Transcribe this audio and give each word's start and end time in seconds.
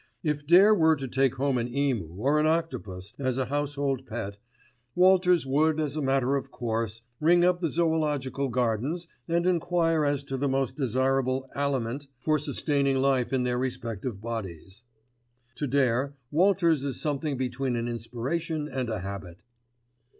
If 0.23 0.47
Dare 0.47 0.73
were 0.73 0.95
to 0.95 1.07
take 1.07 1.35
home 1.35 1.59
an 1.59 1.67
emu 1.71 2.15
or 2.17 2.39
an 2.39 2.47
octopus 2.47 3.13
as 3.19 3.37
a 3.37 3.45
household 3.53 4.07
pet, 4.07 4.37
Walters 4.95 5.45
would, 5.45 5.79
as 5.79 5.95
a 5.95 6.01
matter 6.01 6.35
of 6.35 6.49
course, 6.49 7.03
ring 7.19 7.45
up 7.45 7.61
the 7.61 7.69
Zoological 7.69 8.49
Gardens 8.49 9.07
and 9.27 9.45
enquire 9.45 10.03
as 10.03 10.23
to 10.23 10.37
the 10.37 10.49
most 10.49 10.75
desirable 10.75 11.51
aliment 11.53 12.07
for 12.17 12.39
sustaining 12.39 12.97
life 12.97 13.31
in 13.31 13.43
their 13.43 13.59
respective 13.59 14.19
bodies. 14.19 14.85
To 15.57 15.67
Dare 15.67 16.15
Walters 16.31 16.83
is 16.83 16.99
something 16.99 17.37
between 17.37 17.75
an 17.75 17.87
inspiration 17.87 18.67
and 18.67 18.89
a 18.89 19.01
habit. 19.01 19.43